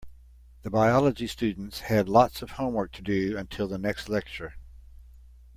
[0.63, 4.55] The biology students had lots of homework to do until the next lecture.